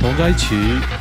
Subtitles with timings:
[0.00, 0.97] 同在一起。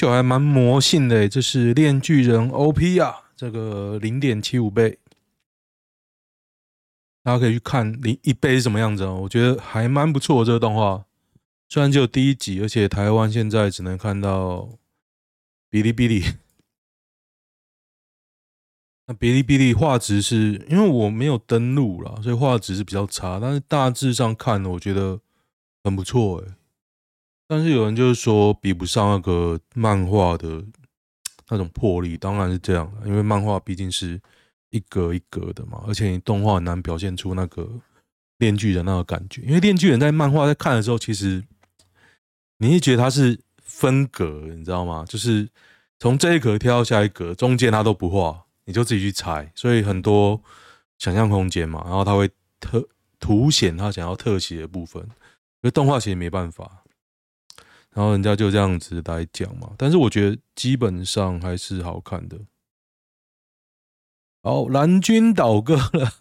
[0.00, 4.98] 久还蛮魔性的，这是《链锯人》OP 啊，这个零点七五倍，
[7.22, 9.20] 大家可以去看零一倍是什么样子哦。
[9.20, 11.04] 我觉得还蛮不错，这个动画
[11.68, 14.70] 虽然只有第一集，而且台湾现在只能看到
[15.70, 16.24] 哔哩哔哩。
[19.06, 25.20] 那哔哩哔哩画质是因为我没有登录啦，所以画质是比较差，但是大致上看，我觉得
[25.84, 26.54] 很不错诶。
[27.50, 30.64] 但是有人就是说比不上那个漫画的
[31.48, 34.20] 那种魄力，当然是这样的，因为漫画毕竟是
[34.70, 37.68] 一格一格的嘛，而且你动画很难表现出那个
[38.38, 41.42] 链锯人那个感觉，因为链锯人在漫画在看的时候，其实
[42.58, 45.04] 你会觉得它是分格，你知道吗？
[45.08, 45.48] 就是
[45.98, 50.40] 从这一格跳到下一格，中间它都不画，你就自己去猜，所以很多
[50.98, 52.30] 想象空间嘛，然后它会
[52.60, 52.88] 特
[53.18, 56.79] 凸显它想要特写的部分，因为动画其实没办法。
[57.92, 62.38] 然后人家就这样子来讲嘛，但是我觉得基本上还是好看的。
[64.42, 66.14] 好，蓝军倒戈了，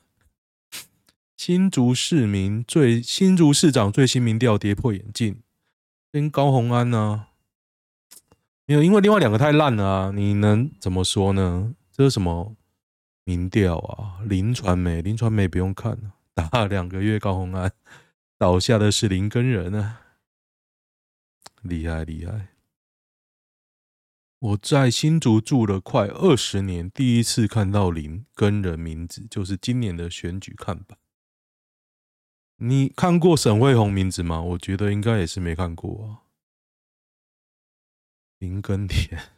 [1.37, 5.41] 新竹市民最新竹市长最新民调跌破眼镜，
[6.11, 7.29] 跟高虹安呢、啊？
[8.65, 10.11] 没有，因为另外两个太烂了啊！
[10.13, 11.73] 你能怎么说呢？
[11.91, 12.55] 这是什么
[13.23, 14.19] 民调啊？
[14.25, 17.71] 林传媒，林传媒不用看了，打了两个月高虹安，
[18.37, 20.01] 倒下的是林根仁啊。
[21.61, 22.49] 厉害厉害！
[24.39, 30.97] 我在新竹住了快二十年，第一次看到林耕仁名字，就是今年的选举看板。
[32.55, 34.41] 你看过沈慧红名字吗？
[34.41, 36.23] 我觉得应该也是没看过啊。
[38.37, 39.31] 林根田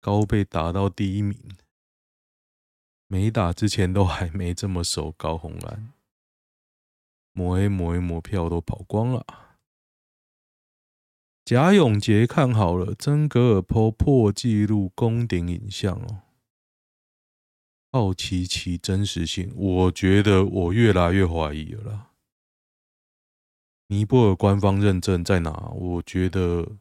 [0.00, 1.58] 高被打到第一名，
[3.06, 5.12] 没打之前都还没这么熟。
[5.12, 5.92] 高虹安。
[7.38, 9.24] 抹一抹一抹，票都跑光了。
[11.44, 16.22] 贾永杰看好了曾格尔坡破纪录攻顶影像哦，
[17.92, 22.08] 好奇其真实性，我觉得我越来越怀疑了。
[23.86, 25.70] 尼泊尔官方认证在哪？
[25.76, 26.72] 我觉得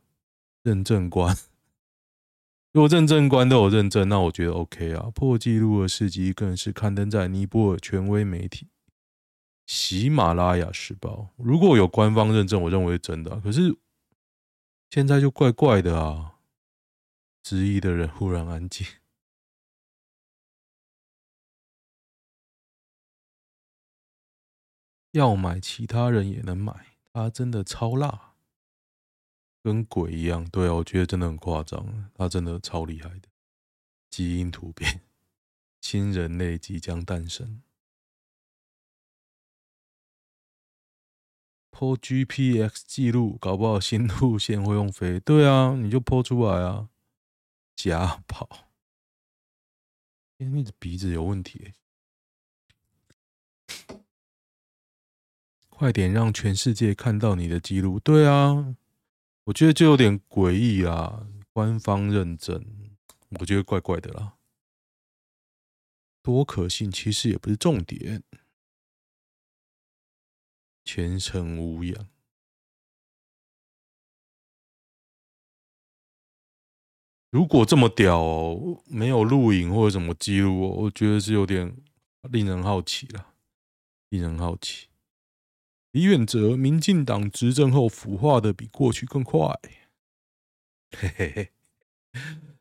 [0.63, 1.37] 认证官，
[2.73, 5.11] 如果认证官都有认证，那我觉得 OK 啊。
[5.13, 8.67] 破纪录的事迹更是刊登在尼泊尔权威媒体。
[9.67, 13.39] 喜马拉雅时报，如果有官方认证，我认为是真的。
[13.41, 13.77] 可是
[14.89, 16.39] 现在就怪怪的啊！
[17.43, 18.87] 质疑的人忽然安静。
[25.11, 26.95] 要买，其他人也能买。
[27.11, 28.35] 他真的超辣，
[29.61, 30.45] 跟鬼一样。
[30.49, 32.09] 对啊，我觉得真的很夸张。
[32.13, 33.27] 他真的超厉害的。
[34.09, 35.01] 基因突变，
[35.81, 37.63] 新人类即将诞生。
[41.77, 45.19] Po GPX 记录，搞不好新路线会用飞。
[45.19, 46.89] 对啊，你就 po 出来啊，
[47.75, 48.71] 假跑。
[50.37, 51.73] 因为你的鼻子有问题，
[55.69, 57.99] 快点让全世界看到你的记录。
[57.99, 58.75] 对啊，
[59.43, 61.27] 我觉得就有点诡异啊。
[61.53, 62.91] 官方认证，
[63.39, 64.37] 我觉得怪怪的啦。
[66.23, 68.23] 多可信，其实也不是重点。
[70.87, 72.07] 全程无氧。
[77.29, 78.23] 如果这么屌，
[78.85, 81.75] 没有录影或者什么记录哦，我觉得是有点
[82.21, 83.33] 令人好奇了，
[84.07, 84.87] 令人好奇。
[85.91, 89.39] 李远哲，民进党执政后腐化的比过去更快。
[90.97, 91.51] 嘿嘿嘿，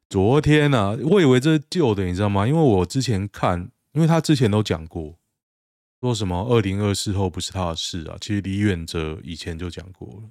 [0.09, 2.45] 昨天呢、啊，我以为这是旧的，你知道吗？
[2.49, 5.17] 因为我之前看，因为他之前都讲过，
[6.01, 8.17] 说什么二零二四后不是他的事啊。
[8.21, 10.31] 其实李远哲以前就讲过了。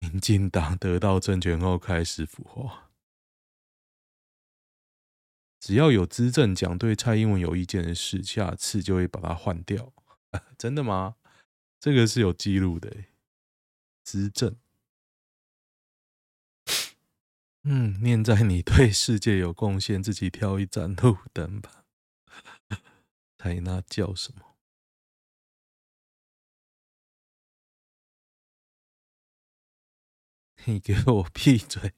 [0.00, 2.90] 民进党得到政权后开始腐化，
[5.58, 9.92] 只要有资政讲对蔡英文有意见的事，下次就会把他换掉。
[10.56, 11.16] 真的吗？
[11.80, 12.94] 这个是有记录的。
[14.04, 14.54] 资政，
[17.64, 21.85] 嗯，念在你对世界有贡献，自己挑一盏路灯吧。
[23.38, 24.56] 猜那叫什么？
[30.64, 31.92] 你给我 闭嘴！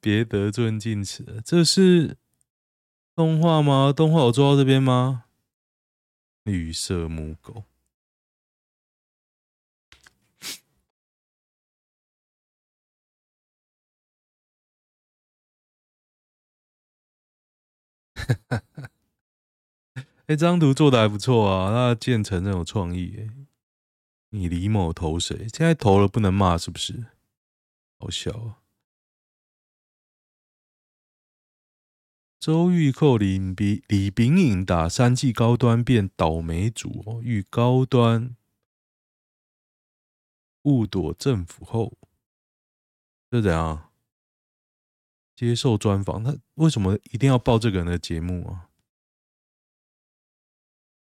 [0.00, 1.42] 别得寸进尺。
[1.44, 2.16] 这是
[3.14, 3.92] 动画吗？
[3.92, 5.26] 动画有做到这边吗？
[6.44, 7.64] 绿色母狗。
[18.14, 18.93] 哈哈哈！
[20.26, 23.30] 哎，这张图做的还不错啊，那建成很有创意。
[24.30, 25.36] 你李某投谁？
[25.48, 27.06] 现在投了不能骂是不是？
[27.98, 28.58] 好笑啊！
[32.40, 38.34] 周玉蔻李比李炳颖打三季高端变倒霉主，遇高端
[40.62, 41.96] 误躲政府后，
[43.30, 43.90] 这怎样？
[45.36, 48.70] 接受专访，他为什么一定要报这个人的节目啊？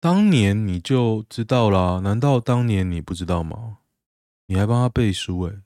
[0.04, 2.02] 当年你就知道啦？
[2.02, 3.80] 难道当年你不知道吗？
[4.48, 5.64] 你还帮他背书哎、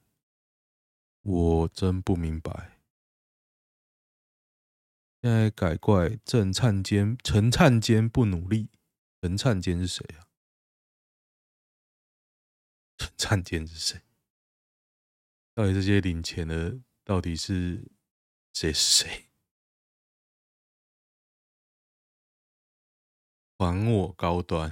[1.24, 2.78] 我真不明白，
[5.24, 8.70] 现在改怪郑灿坚，陈灿坚不努力，
[9.24, 10.30] 陈灿坚是谁啊？
[13.00, 14.00] 陈灿坚是谁？
[15.56, 17.90] 到底这些领钱的到底是
[18.54, 19.27] 谁是谁？
[23.58, 24.72] 还我高端，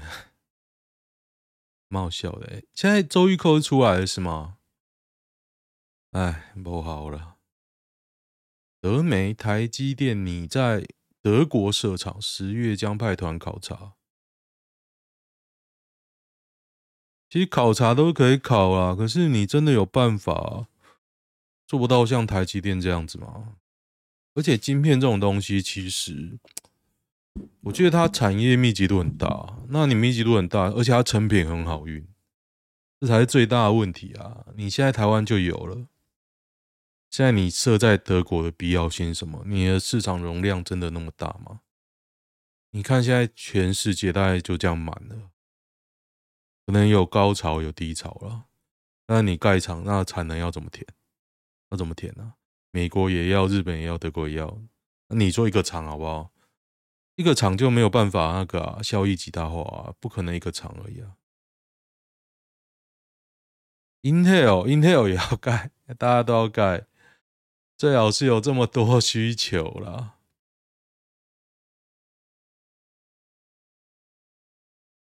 [1.88, 2.64] 蛮好笑的。
[2.74, 4.58] 现在周玉蔻出来了是吗？
[6.12, 7.38] 哎，不好了！
[8.80, 10.86] 德媒台积电你在
[11.22, 13.96] 德国设厂，十月将派团考察。
[17.28, 20.68] 其实考察都可以考啊，可是你真的有办法
[21.66, 23.58] 做不到像台积电这样子吗？
[24.36, 26.38] 而且晶片这种东西，其实
[27.62, 29.60] 我觉得它产业密集度很大。
[29.70, 32.08] 那你密集度很大，而且它成品很好运，
[33.00, 34.46] 这才是最大的问题啊！
[34.56, 35.88] 你现在台湾就有了。
[37.10, 39.44] 现在你设在德国的必要性什么？
[39.46, 41.62] 你的市场容量真的那么大吗？
[42.72, 45.31] 你看现在全世界大概就这样满了，
[46.66, 48.46] 可能有高潮有低潮了。
[49.07, 50.86] 那你盖厂，那产能要怎么填？
[51.71, 52.33] 要怎么填呢？
[52.71, 54.62] 美国也要，日本也要，德国也要。
[55.07, 56.31] 那你做一个厂好不好？
[57.16, 61.16] 一个厂就没有办法那个，效益极大化啊，不可能一个厂而已啊。
[64.02, 66.88] Intel，Intel 也要盖，大家都要盖。
[67.78, 70.18] 最好是有这么多需求啦。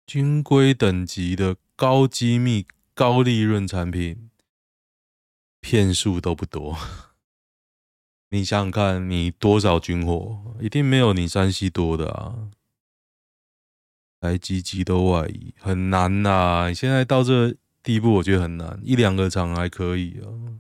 [0.06, 4.30] 军规等级的高机密、高利润产品，
[5.60, 6.78] 骗术都不多。
[8.34, 12.50] 你想想看，你多少军火，一定没有你山西多的啊！
[14.20, 16.68] 台积极都外移，很难呐、啊。
[16.68, 20.58] 你现在到这地步，我觉得很难，一两个厂还可以啊。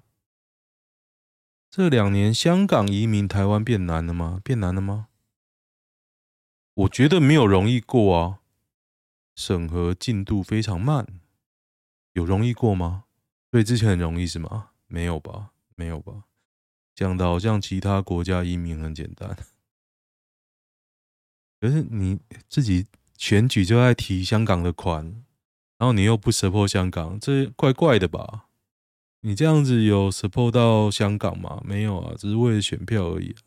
[1.71, 4.39] 这两年香港移民台湾变难了吗？
[4.43, 5.07] 变难了吗？
[6.75, 8.39] 我觉得没有容易过啊，
[9.35, 11.07] 审核进度非常慢，
[12.11, 13.05] 有容易过吗？
[13.49, 14.69] 对，之前很容易是吗？
[14.85, 15.53] 没有吧？
[15.75, 16.25] 没有吧？
[16.95, 19.35] 讲的好像其他国家移民很简单，
[21.59, 25.05] 可是你自己选举就在提香港的款，
[25.77, 28.45] 然后你又不 support 香港，这怪怪的吧？
[29.21, 31.61] 你这样子有 support 到香港吗？
[31.65, 33.41] 没有啊，只是为了选票而已啊。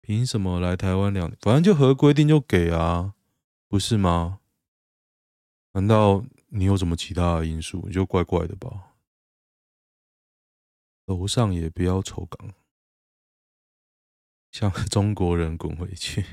[0.00, 1.36] 凭什么来台湾两年？
[1.42, 3.14] 反正就合规定就给啊，
[3.68, 4.40] 不是吗？
[5.72, 7.84] 难道你有什么其他的因素？
[7.86, 8.94] 你就怪怪的吧。
[11.06, 12.52] 楼上也不要抽港，
[14.50, 16.24] 像 中国人滚回去，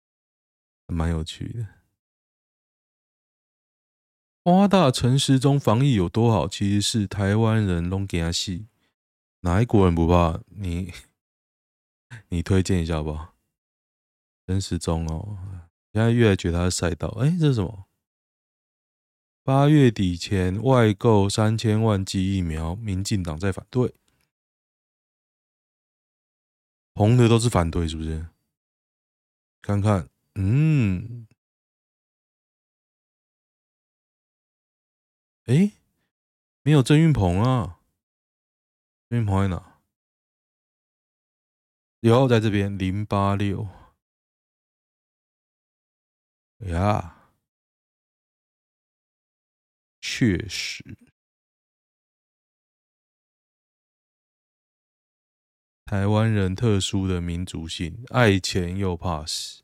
[0.86, 1.66] 蛮有趣的。
[4.42, 8.64] 花大陈时中防疫有多好，其实是台湾人拢惊死，
[9.40, 10.40] 哪一国人不怕？
[10.46, 10.92] 你
[12.28, 13.34] 你推荐一下吧。
[14.46, 15.38] 陈时中哦，
[15.92, 17.08] 现在越来越觉得他是赛道。
[17.20, 17.86] 哎，这是什么？
[19.42, 23.94] 八月底前外购三千万剂疫苗，民进党在反对。
[26.94, 28.26] 红的都是反对，是不是？
[29.62, 31.26] 看看，嗯，
[35.46, 35.72] 哎，
[36.62, 37.80] 没有郑运鹏啊？
[39.08, 39.80] 郑运鹏在哪？
[42.00, 43.68] 有，在这边零八六。
[46.60, 47.19] 呀，
[50.00, 50.96] 确实。
[55.84, 59.62] 台湾人特殊的民族性，爱钱又怕死。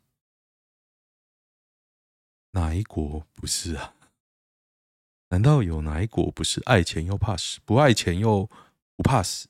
[2.52, 3.94] 哪一国不是啊？
[5.28, 8.50] 难道有哪一国不是爱钱又怕死，不爱钱又
[8.96, 9.48] 不怕死？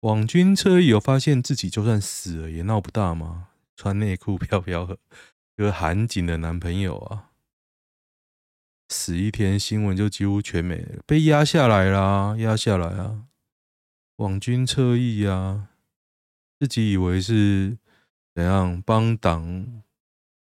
[0.00, 3.48] 网军侧翼有发现自己就算死了也闹不大吗？
[3.76, 4.98] 穿内裤飘飘河，
[5.56, 7.29] 个韩景的男朋友啊，
[8.90, 13.26] 死一天新闻就几乎全没了，被压下来啦，压下来啊。
[14.16, 15.68] 网军侧翼啊，
[16.58, 17.78] 自己以为是
[18.34, 19.82] 怎样帮党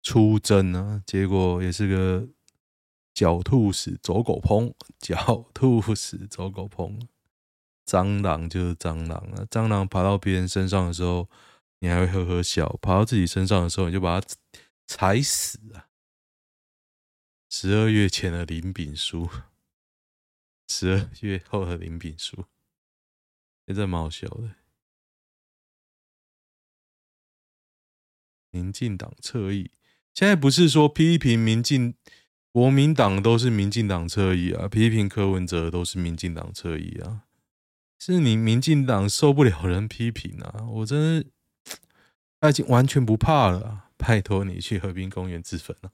[0.01, 2.27] 出征啊，结果也是个
[3.13, 6.99] 狡兔死，走狗烹， 狡兔死，走狗烹。
[7.85, 11.29] 蟑螂就是蟑螂啊，蟑螂爬到别人身上的时候，
[11.79, 14.27] 你还会呵呵笑；爬到自己身上的时候，你就把它
[14.87, 15.85] 踩死啊。
[17.55, 19.29] 十二月前的林炳书，
[20.67, 22.45] 十二 月后的林炳书。
[23.67, 24.55] 也在蛮好笑的。
[28.49, 29.69] 民进党侧翼，
[30.15, 31.93] 现在不是说批评民进
[32.51, 37.27] 国民党都是民进党侧翼啊，批评柯文哲都是民进党侧翼啊，
[37.99, 40.65] 是你民进党受不了人批评啊！
[40.71, 41.29] 我真的
[42.41, 45.93] 他已经完全不怕了，拜托你去河滨公园自焚了。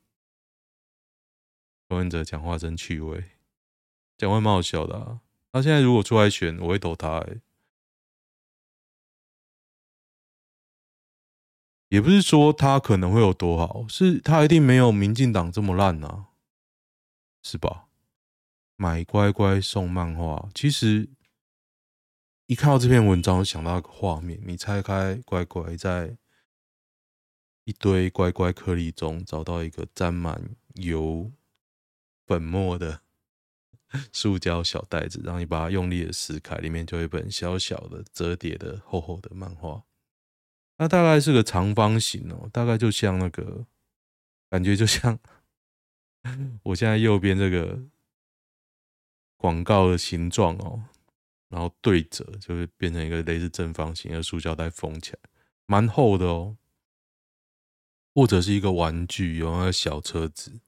[1.89, 3.31] 柯文哲讲话真趣味，
[4.15, 5.22] 讲话蛮好笑的啊。
[5.51, 7.41] 他现在如果出来选，我会投他欸。
[11.88, 16.27] 也不是说他可能会有多好，是他一定没有民进党这么烂啊，
[17.41, 17.88] 是吧？
[18.75, 21.10] 买乖乖送漫画，其实
[22.46, 26.15] 一看到这篇文章，想到一个画面：你拆开乖乖，在
[27.63, 31.31] 一堆乖乖颗粒中找到一个沾满油
[32.29, 33.01] 粉末的
[34.13, 39.83] 塑胶小袋子，然后你把它用力的撕开，里面就有一本小小的折叠的厚厚的漫画。
[40.77, 43.65] 它大概是个长方形哦，大概就像那个，
[44.48, 45.17] 感觉就像
[46.62, 47.81] 我现在右边这个
[49.36, 50.83] 广告的形状哦，
[51.50, 55.19] 然后对折就会变成一个类似正方形的塑胶袋封起来，
[55.65, 56.57] 蛮厚的哦。
[58.13, 60.59] 或者是一个玩具，有那个小车子，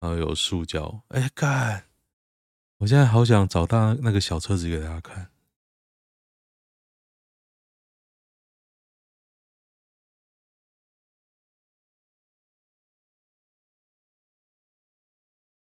[0.00, 1.02] 然后有塑胶。
[1.08, 1.84] 哎，干！
[2.78, 5.30] 我现在好想找到那个小车子给大家看。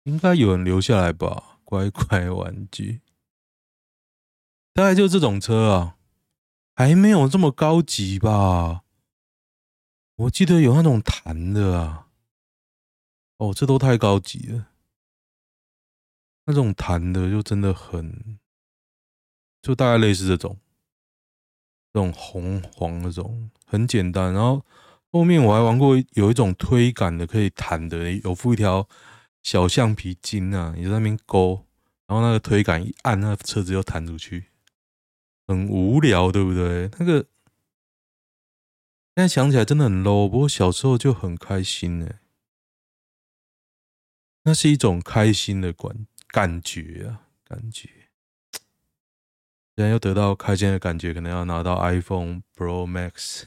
[0.03, 1.59] 应该有人留下来吧？
[1.63, 3.01] 乖乖玩具，
[4.73, 5.97] 大概就这种车啊，
[6.75, 8.83] 还没有这么高级吧？
[10.15, 12.09] 我记得有那种弹的啊，
[13.37, 14.67] 哦，这都太高级了。
[16.45, 18.39] 那种弹的就真的很，
[19.61, 20.57] 就大概类似这种，
[21.93, 24.33] 这种红黄那种，很简单。
[24.33, 24.65] 然后
[25.11, 28.87] 后面我还玩过有一种推杆的，可以弹的，有附一条。
[29.41, 31.65] 小橡皮筋啊，你在那边勾，
[32.07, 34.45] 然后那个推杆一按，那个车子又弹出去，
[35.45, 36.89] 很无聊，对不对？
[36.97, 37.15] 那个
[39.15, 42.09] 现在想起来真的很 low，不过小时候就很开心呢。
[44.43, 47.89] 那是一种开心的感感觉啊，感觉。
[49.75, 53.43] 现在又得到开心的感觉，可能要拿到 iPhone Pro Max，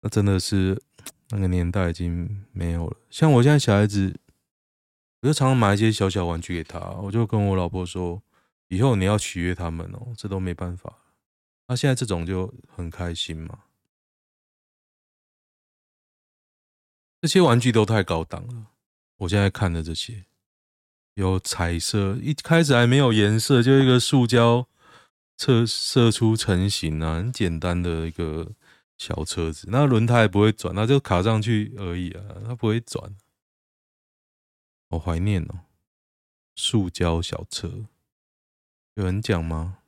[0.00, 0.82] 那真的是。
[1.32, 2.96] 那个年代已经没有了。
[3.08, 4.18] 像我现在小孩子，
[5.20, 6.80] 我就常常买一些小小玩具给他。
[7.00, 8.20] 我就跟我老婆说
[8.66, 10.92] ：“以后你要取悦他们哦，这都没办法。”
[11.68, 13.60] 那现在这种就很开心嘛。
[17.20, 18.66] 这些玩具都太高档了。
[19.18, 20.24] 我现在看的这些，
[21.14, 24.66] 有彩色，一开始还没有颜色，就一个塑胶
[25.36, 28.52] 射射出成型啊，很简单的一个。
[29.00, 33.16] 小车子，那轮胎不会转，那就卡上去而已啊，它不会转。
[34.90, 35.60] 好怀念哦，
[36.54, 37.86] 塑胶小车，
[38.96, 39.78] 有人讲吗？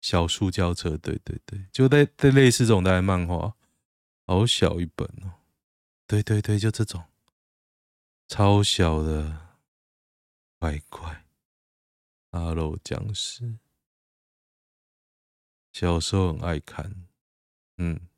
[0.00, 3.54] 小塑胶车，对对对，就在在类似这种的漫画，
[4.24, 5.34] 好小一本哦。
[6.06, 7.04] 对对对，就这种，
[8.28, 9.58] 超小的，
[10.58, 11.24] 怪怪
[12.30, 13.58] 阿楼僵尸，
[15.72, 17.06] 小时候很爱看，
[17.78, 18.08] 嗯，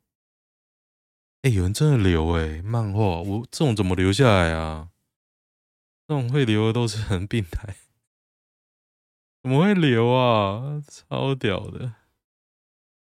[1.41, 4.91] 哎，有人真的留哎，漫画，我这种怎么留下来啊？
[6.07, 7.75] 这种会留的都是很病态。
[9.41, 10.83] 怎么会留啊？
[10.87, 11.95] 超屌的！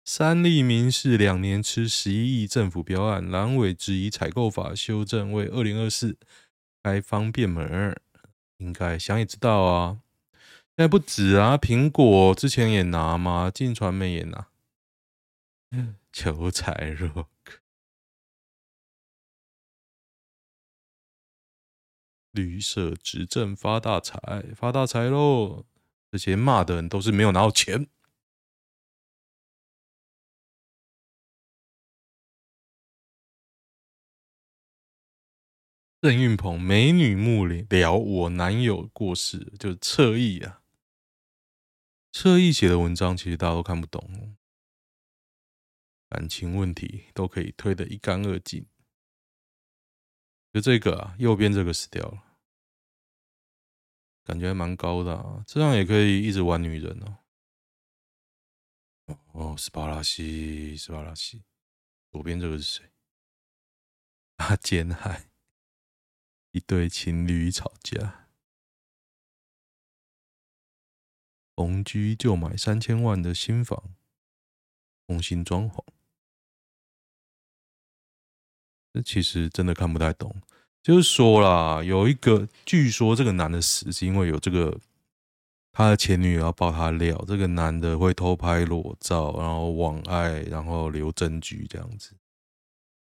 [0.09, 6.17] 三立民视两年吃十一亿政府标案，蓝委质疑采购法修正为二零二四
[6.81, 8.01] 开方便门，
[8.59, 10.01] 应该想也知道啊。
[10.77, 14.47] 现在不止啊，苹果之前也拿嘛，进传媒也拿。
[16.13, 17.59] 求财若渴，
[22.31, 25.65] 绿色执政发大财，发大财喽！
[26.13, 27.89] 这些骂的人都是没有拿到钱。
[36.07, 40.63] 郑运鹏美女幕僚，我男友过世，就是侧翼啊。
[42.13, 44.37] 侧翼写的文章其实大家都看不懂，
[46.09, 48.65] 感情问题都可以推得一干二净。
[50.53, 52.23] 就这个啊，右边这个死掉了。
[54.23, 57.19] 感觉还蛮高的啊，这样也可以一直玩女人哦。
[59.33, 61.43] 哦，斯巴拉西，斯巴拉西，
[62.13, 62.93] 左边这个是谁？
[64.39, 65.29] 阿坚海，
[66.57, 68.29] 一对情侣吵架，
[71.54, 73.95] 同居就买三千万的新房，
[75.07, 75.85] 重新装潢。
[78.95, 80.41] 这其实真的看不太懂。
[80.83, 84.80] 就是说啦，有一个据说这个男的死是因为有这个
[85.73, 92.17] 他的前女友要爆他料，这个男的会偷拍裸照，然后网爱，然后留证据这样子，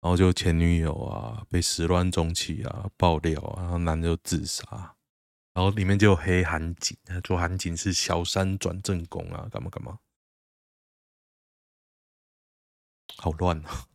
[0.01, 4.95] 然后就前女友啊被始乱终弃啊爆料啊，然后男的就自杀，
[5.53, 9.99] 然后里面就有黑韩景，说韩景是小三转正宫啊，干嘛干嘛，
[13.17, 13.87] 好乱啊。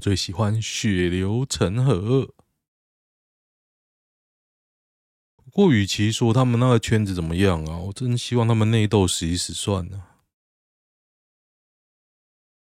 [0.00, 2.34] 最喜欢血流成河。
[5.36, 10.13] 不过，与其说他们那个圈子怎么样啊，我真希望他们内斗死一死算了。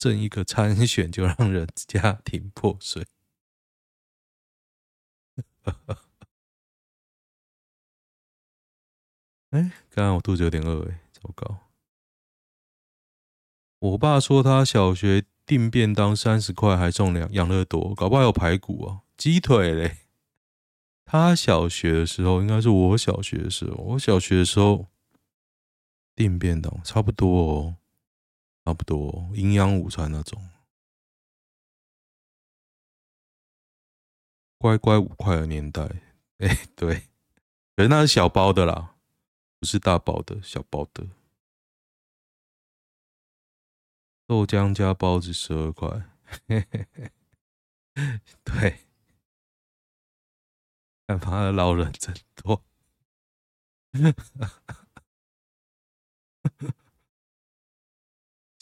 [0.03, 3.07] 挣一个参选就让人家庭破碎。
[9.51, 11.69] 哎，刚刚我肚子有点饿，哎，糟糕。
[13.79, 15.25] 我爸说他小学。
[15.45, 20.07] 订便当三十块还送两养乐多，搞不好有排骨啊，鸡腿嘞。
[21.05, 23.75] 他小学的时候，应该是我小学的时候。
[23.77, 24.87] 我小学的时候
[26.15, 27.77] 订便当差不多哦，
[28.65, 30.49] 差不多营养午餐那种，
[34.59, 35.83] 乖乖五块的年代。
[36.39, 37.09] 哎，对，
[37.77, 38.97] 可是那是小包的啦，
[39.59, 41.07] 不是大包的，小包的。
[44.27, 45.89] 豆浆加包子十二块，
[48.45, 48.79] 对，
[51.07, 52.65] 干嘛的老人真多，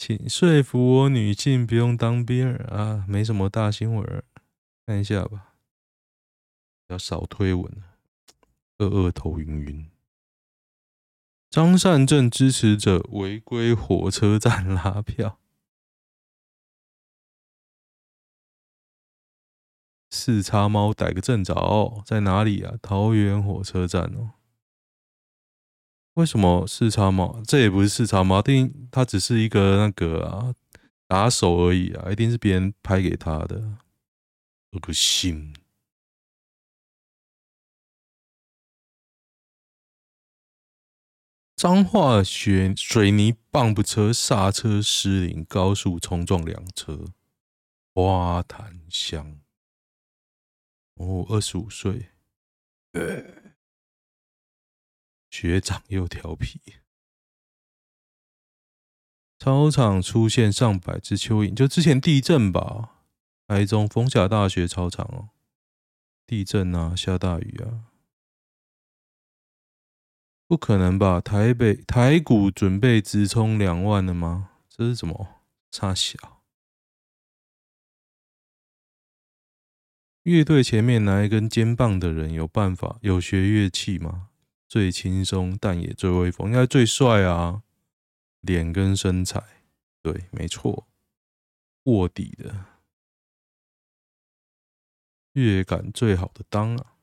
[0.03, 3.05] 请说服我女性不用当兵啊！
[3.07, 4.23] 没什么大新闻，
[4.87, 5.53] 看一下吧，
[6.87, 7.83] 要少推文，了。
[8.79, 9.91] 二二头晕晕。
[11.51, 15.37] 张善政支持者违规火车站拉票。
[20.09, 22.73] 四叉猫逮个正着，在哪里啊？
[22.81, 24.31] 桃园火车站哦。
[26.15, 27.41] 为什么四叉猫？
[27.47, 30.53] 这也不是四叉猫，定他只是一个那个啊
[31.07, 33.77] 打手而已啊，一定是别人拍给他的。
[34.71, 35.53] 有个心。
[41.55, 47.05] 彰化学水泥棒不车刹车失灵，高速冲撞两车，
[47.93, 49.39] 花坛乡。
[50.95, 52.09] 哦，二十五岁，
[55.31, 56.59] 学长又调皮。
[59.39, 62.97] 操场出现上百只蚯蚓，就之前地震吧？
[63.47, 65.29] 台中丰甲大学操场哦，
[66.27, 67.89] 地震啊，下大雨啊，
[70.47, 71.19] 不可能吧？
[71.19, 74.51] 台北台股准备直冲两万了吗？
[74.69, 75.41] 这是什么？
[75.71, 76.43] 差小。
[80.23, 82.99] 乐队前面拿一根尖棒的人有办法？
[83.01, 84.27] 有学乐器吗？
[84.71, 87.61] 最轻松，但也最威风，应该最帅啊！
[88.39, 89.65] 脸跟身材，
[90.01, 90.87] 对，没错，
[91.83, 92.67] 卧底的，
[95.33, 96.95] 乐感最好的当啊！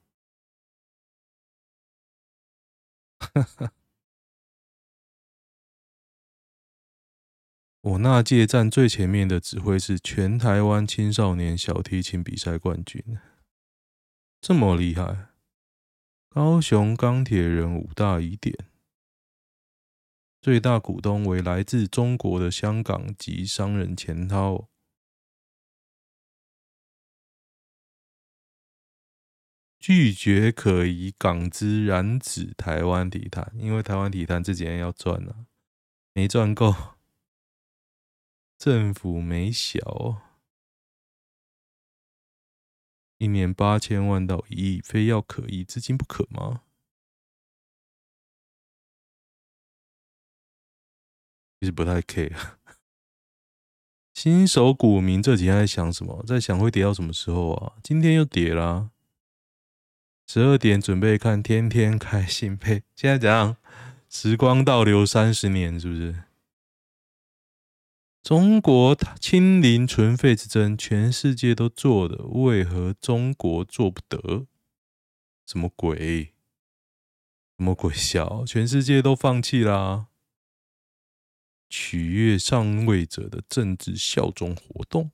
[7.82, 13.18] 我那届站最前面的指挥是全台湾青少年小提琴比赛冠军，
[14.40, 15.27] 这么厉害！
[16.30, 18.54] 高雄钢铁人五大疑点，
[20.42, 24.68] 最大股东为来自中国的香港籍商人钱涛，
[29.78, 35.46] 拒绝可疑港资染指台湾体坛，因为台湾体坛这几年要赚了，
[36.12, 36.74] 没赚够。
[38.58, 40.27] 政府没小，
[43.18, 46.62] 一年八千万到一亿，非要可疑资金不可吗？
[51.60, 52.54] 其实不太 care。
[54.14, 56.24] 新手股民这几天在想什么？
[56.26, 57.74] 在想会跌到什么时候啊？
[57.82, 58.90] 今天又跌了，
[60.26, 62.84] 十二点准备看天天开心配。
[62.94, 63.56] 现在怎样？
[64.08, 66.22] 时光倒流三十年，是不是？
[68.22, 74.46] 中国清零存废之争，全世界都做的，为何中国做不得？
[75.46, 76.34] 什么鬼？
[77.56, 78.44] 什么鬼笑？
[78.44, 80.08] 全世界都放弃啦！
[81.70, 85.10] 取悦上位者的政治效忠活动，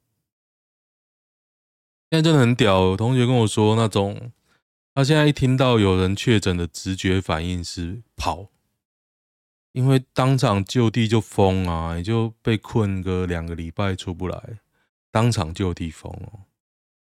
[2.10, 2.96] 现在真的很屌。
[2.96, 4.32] 同学跟我说，那种
[4.94, 8.50] 他现在一听到有人确诊的直觉反应是跑。
[9.74, 14.60] 因为当场就地就封啊，也就被困个两个礼拜出不来，
[15.10, 16.46] 当场就地封哦。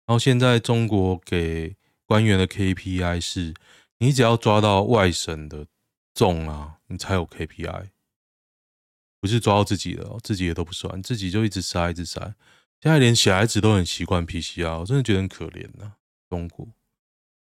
[0.06, 1.74] 然后现在中国给
[2.06, 3.54] 官员的 KPI 是，
[3.98, 5.66] 你只要抓到外省的
[6.14, 7.88] 重啊，你才有 KPI，
[9.20, 12.20] 不是抓到自己的，自己也都不算，自己就一直塞一直塞。
[12.80, 15.94] 现在连小孩子都很习惯 PCR，我真的觉得很可怜呐。
[16.28, 16.68] 中国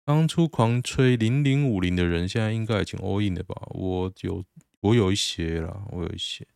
[0.04, 3.54] 当初狂吹零零五零的人，现在应该已经 all in 了吧？
[3.70, 4.44] 我有。
[4.84, 6.46] 我有一些啦，我有一些。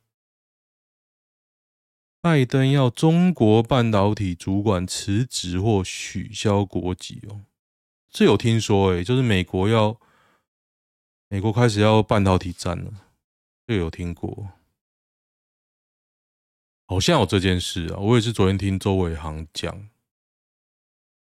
[2.21, 7.47] 拜登要中国半导体主管辞职或取消国籍哦，
[8.11, 9.99] 这有听说诶，就是美国要
[11.29, 12.93] 美国开始要半导体战了，
[13.67, 14.51] 这有听过，
[16.87, 17.97] 好像有这件事啊。
[17.99, 19.89] 我也是昨天听周伟航讲，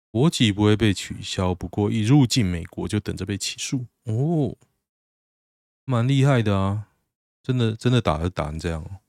[0.10, 4.58] 国籍不会被取消，不过一入境美国就等着被起诉哦。
[5.90, 6.86] 蛮厉害的啊，
[7.42, 9.00] 真的真的打是打成这样。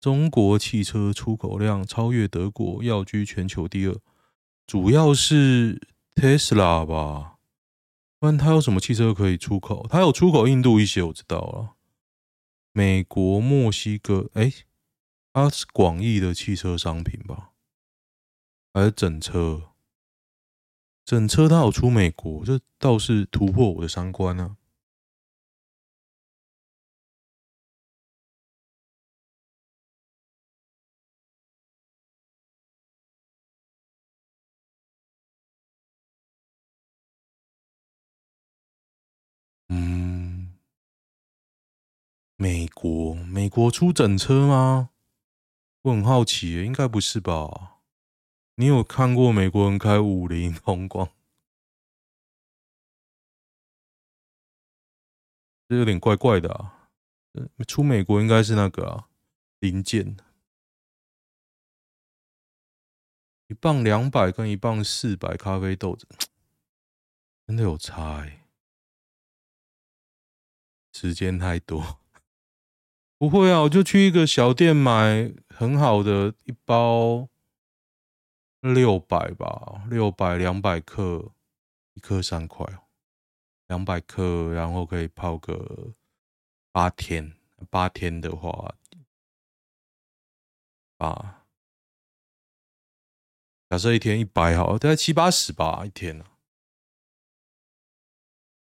[0.00, 3.94] 中国汽车出口量超越德国，要居全球第二，
[4.66, 5.78] 主要是
[6.14, 7.36] Tesla 吧？
[8.18, 9.86] 不然它有什么汽车可以出口？
[9.90, 11.74] 它有出口印度一些，我知道了。
[12.72, 14.50] 美国、墨西哥，哎，
[15.34, 17.50] 它是广义的汽车商品吧？
[18.72, 19.64] 还是整车？
[21.04, 24.56] 整车它有出美国，这倒是突破我的三观啊。
[43.50, 44.90] 国，出整车吗？
[45.82, 47.82] 我很好奇，应该不是吧？
[48.54, 51.10] 你有看过美国人开五菱宏光？
[55.68, 56.88] 这有点怪怪的啊。
[57.66, 59.08] 出美国应该是那个啊，
[59.60, 60.16] 零件，
[63.46, 66.08] 一磅两百跟一磅四百咖啡豆子，
[67.46, 68.48] 真的有差哎，
[70.92, 71.99] 时间太多。
[73.20, 77.28] 不会啊，我就去一个小店买很好的一包，
[78.62, 81.34] 六百吧，六百两百克，
[81.92, 82.66] 一克三块，
[83.66, 85.92] 两百克，然后可以泡个
[86.72, 87.36] 八天，
[87.68, 88.74] 八天的话，
[90.96, 91.44] 啊，
[93.68, 96.38] 假设一天一百好，大概七八十吧，一天啊，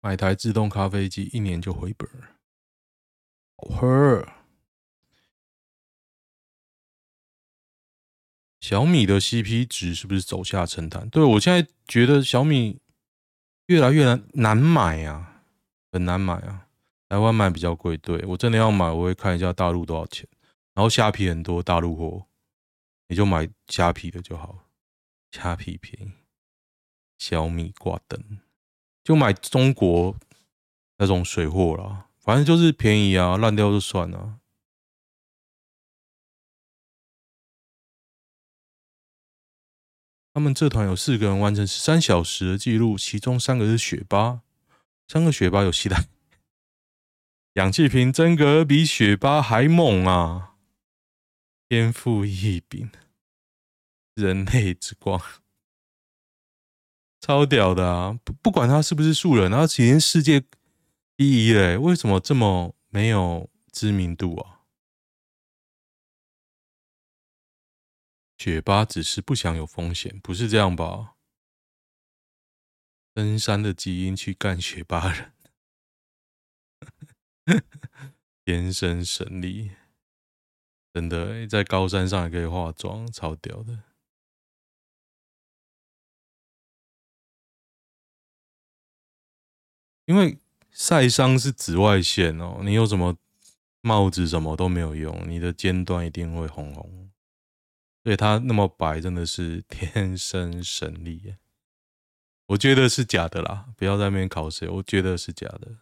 [0.02, 2.33] 买台自动咖啡机，一年就回本儿。
[3.66, 4.28] 喝，
[8.60, 11.10] 小米的 CP 值是不是走下神坛？
[11.10, 12.80] 对，我现在觉得小米
[13.66, 15.44] 越来越难难买啊，
[15.92, 16.68] 很难买啊。
[17.10, 20.28] 台湾买比较贵，对，我真的要买，我会看一下大陆多少钱。
[20.74, 22.26] 然后虾皮很多大陆货，
[23.08, 24.66] 你就买虾皮的就好，
[25.32, 26.12] 虾皮便宜。
[27.20, 28.40] 小米挂灯，
[29.04, 30.16] 就买中国
[30.98, 34.40] 那种水货啦，反正就是便宜啊，烂掉就算了。
[40.34, 44.42] 他们这团有四个人完成十三小时的记录，其中三个是雪巴，
[45.08, 46.08] 三个雪巴有期待
[47.56, 50.56] 氧气瓶，真格比雪巴还猛啊！
[51.68, 52.90] 天赋异禀，
[54.16, 55.22] 人类之光。
[57.20, 58.20] 超屌的啊！
[58.24, 60.44] 不不管他是不是素人，他已经世界
[61.24, 64.66] 第一嘞，为什么这么没有知名度啊？
[68.38, 71.16] 雪巴只是不想有风险，不是这样吧？
[73.14, 75.34] 登山的基因去干雪巴人，
[78.44, 79.72] 天生神力，
[80.94, 83.82] 真的在高山上也可以化妆，超屌的。
[90.06, 90.38] 因为
[90.74, 93.16] 晒伤是紫外线哦，你有什么
[93.82, 97.12] 帽子什么都没有用，你的尖端一定会红红。
[98.04, 101.36] 所以他那么白，真的是 天生神力。
[102.48, 105.78] 我觉得是假的啦，不要在那边考谁，我觉得是假的。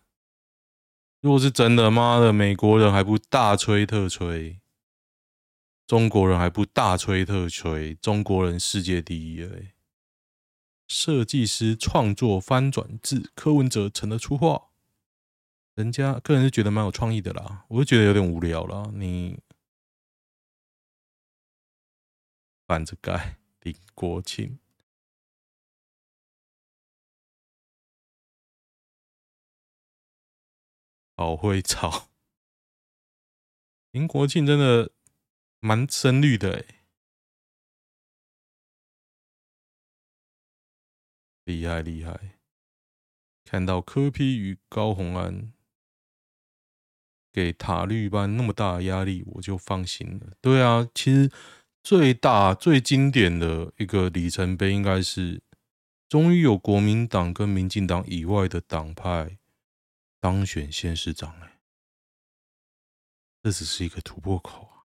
[1.22, 4.60] 如果是真的，妈的，美国人还不大吹特吹，
[5.88, 9.74] 中国人还不大吹特吹，中国人世界第一哎。
[10.88, 14.71] 设计师创作翻转自柯文哲成了出画，
[15.76, 18.92] 人家个人是觉得蛮有创意的啦，我就觉得有点无聊了。
[18.94, 19.42] 你
[22.68, 24.60] 反着盖林国庆，
[31.16, 32.10] 好会吵，
[33.92, 34.92] 林国庆真的
[35.60, 36.66] 蛮深绿的哎。
[41.46, 42.38] 厉害厉害！
[43.44, 45.52] 看到柯 P 与高虹安
[47.32, 50.32] 给塔绿班那么大的压力，我就放心了。
[50.42, 51.32] 对啊，其实
[51.82, 55.42] 最大最经典的一个里程碑，应该是
[56.10, 59.38] 终于有国民党跟民进党以外的党派
[60.20, 61.52] 当选县市长了。
[63.42, 64.86] 这只是一个突破口啊，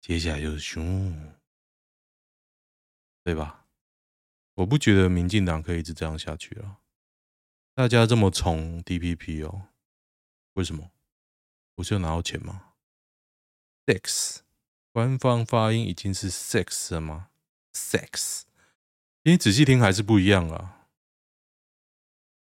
[0.00, 1.34] 接下来就是熊，
[3.22, 3.66] 对吧？
[4.54, 6.78] 我不觉得民进党可以一直这样下去了。
[7.74, 9.68] 大家这么宠 DPP 哦，
[10.52, 10.92] 为什么？
[11.74, 12.74] 不是有拿到钱吗
[13.86, 14.38] ？Sex，
[14.92, 17.30] 官方发音已经是 sex 了吗
[17.72, 18.42] ？Sex，
[19.22, 20.88] 你仔细听还是不一样啊。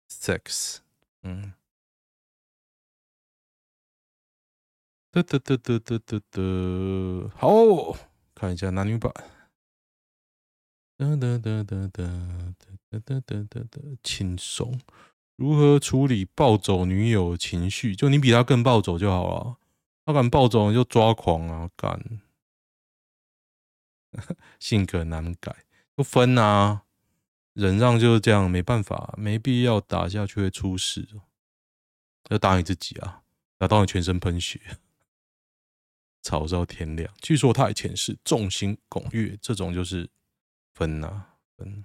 [0.08, 0.78] Sex，
[1.22, 1.54] 嗯，
[5.10, 6.40] 哒哒哒哒哒哒哒，
[7.36, 7.98] 好，
[8.34, 9.12] 看一下男女版。
[10.96, 12.08] 哒哒哒哒哒
[12.88, 14.80] 哒哒哒哒哒，轻松。
[15.36, 17.94] 如何处理暴走女友情绪？
[17.96, 19.56] 就你比他更暴走就好了。
[20.04, 21.70] 他敢暴走，你就抓狂啊！
[21.76, 22.20] 敢，
[24.58, 25.64] 性格难改，
[25.94, 26.82] 不分啊。
[27.54, 31.08] 忍让就是这样，没办法，没必要打下去会出事。
[32.30, 33.22] 要打你自己啊，
[33.58, 34.60] 打到你全身喷血，
[36.22, 37.12] 吵到天亮。
[37.20, 40.08] 据说他以前是众星拱月，这种就是。
[40.74, 41.84] 分、啊、分，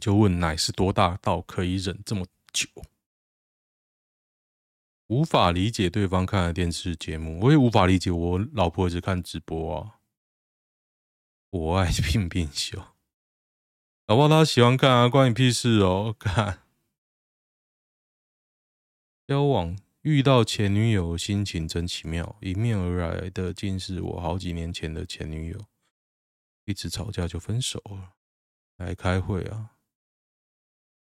[0.00, 2.68] 就问奶是多大到可以忍这么久？
[5.08, 10.00] 无法理解对方看的电视节目，我也无法理解我老婆一直看直播啊。
[11.50, 12.84] 我爱拼拼秀，
[14.06, 16.14] 老婆她喜欢看啊，关你屁事哦！
[16.18, 16.64] 看，
[19.26, 25.66] 交往遇到前女友，心情真奇妙，迎面而来的竟是我好几年前的前女友。
[26.64, 28.14] 一直吵架就分手了，
[28.76, 29.75] 来开会啊，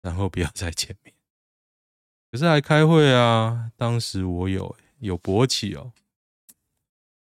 [0.05, 1.15] 然后不要再见面。
[2.31, 5.93] 可是还开会啊，当时我有有勃起哦，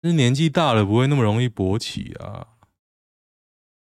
[0.02, 2.58] 是年纪大了不会那么容易勃起啊。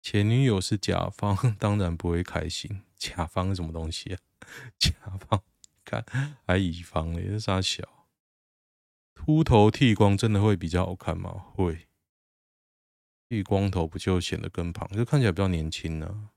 [0.02, 2.82] 前女友是甲方， 当然不会开心。
[2.96, 4.18] 甲方是什么东西啊？
[4.76, 5.40] 甲方
[5.84, 6.04] 看
[6.44, 7.84] 还乙方嘞，这啥小？
[9.14, 11.30] 秃头剃光真的会比较好看吗？
[11.54, 11.86] 会。
[13.28, 16.29] 剃光头不就显得更胖，就看起来比较年轻呢、啊。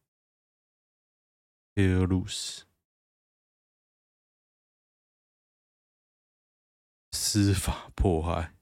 [1.75, 2.61] Hair loose，
[7.11, 8.53] 司法迫害，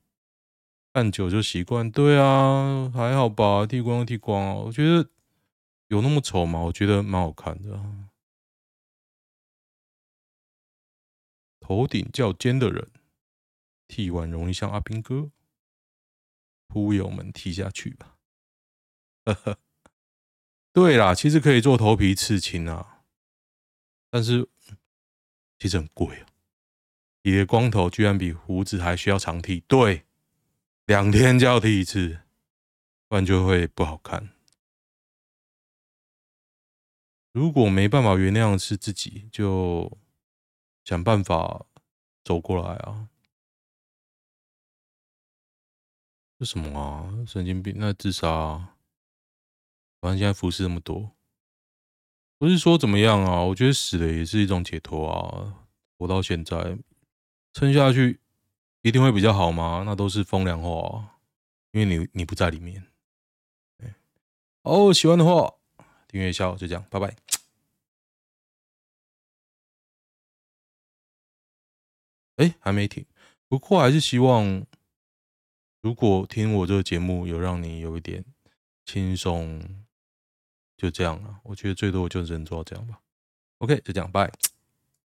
[0.94, 1.92] 看久就习惯。
[1.92, 5.10] 对啊，还好吧，剃光剃光啊，我觉得
[5.88, 6.62] 有那么丑吗？
[6.62, 8.10] 我觉得蛮好看的、啊。
[11.60, 12.92] 头顶较尖的人，
[13.88, 15.32] 剃完容易像阿兵哥。
[16.68, 18.18] 扑友们剃下去吧。
[19.26, 19.58] 呵呵，
[20.72, 22.91] 对啦，其实可以做头皮刺青啊，
[24.12, 24.48] 但是
[25.58, 26.28] 其实很贵啊。
[27.24, 30.06] 你的光头居然比胡子还需要长剃，对，
[30.86, 32.20] 两天就要剃一次，
[33.08, 34.30] 不然就会不好看。
[37.32, 39.98] 如果没办法原谅是自己，就
[40.84, 41.66] 想办法
[42.24, 43.08] 走过来啊。
[46.38, 47.24] 这什么啊？
[47.28, 47.76] 神经病！
[47.78, 48.76] 那自杀啊？
[50.02, 51.12] 反正现在服饰那么多，
[52.42, 53.44] 不是说怎么样啊？
[53.44, 55.68] 我觉得死了也是一种解脱啊。
[56.00, 56.80] 活到现在，
[57.54, 58.20] 撑下去
[58.82, 59.84] 一定会比较好吗？
[59.86, 61.22] 那都是风凉话啊，
[61.72, 62.84] 因为你你不在里面。
[64.64, 65.54] 哦，喜欢的话
[66.08, 67.16] 订阅一下，就这样，拜拜。
[72.38, 73.06] 哎，还没停，
[73.48, 74.66] 不过还是希望。
[75.84, 78.26] 如果听我这个节目有让你有一点
[78.84, 79.84] 轻松，
[80.82, 81.40] 就这样了。
[81.44, 83.00] 我觉得最多我就只能做到这样吧。
[83.60, 84.32] OK，就这样，拜。